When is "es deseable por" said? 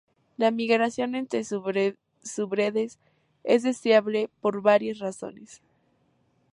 3.43-4.63